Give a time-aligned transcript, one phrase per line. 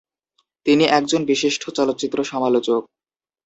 [0.65, 2.81] তিনি একজন বিশিষ্ট চলচ্চিত্র সমালোচক।